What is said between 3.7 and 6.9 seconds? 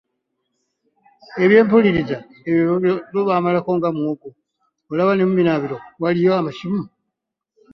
nga muwogo, olaba ne mu binaabiro waliyo amasimu.